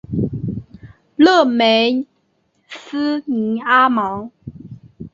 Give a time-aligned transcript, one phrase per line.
[1.15, 2.07] 勒梅
[2.67, 4.31] 斯尼阿芒。